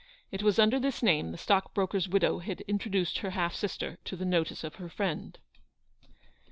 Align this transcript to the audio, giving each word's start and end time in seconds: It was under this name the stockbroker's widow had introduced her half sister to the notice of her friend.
It 0.31 0.41
was 0.41 0.57
under 0.57 0.79
this 0.79 1.03
name 1.03 1.29
the 1.31 1.37
stockbroker's 1.37 2.09
widow 2.09 2.39
had 2.39 2.61
introduced 2.61 3.19
her 3.19 3.29
half 3.29 3.53
sister 3.53 3.99
to 4.05 4.15
the 4.15 4.25
notice 4.25 4.63
of 4.63 4.77
her 4.77 4.89
friend. 4.89 5.37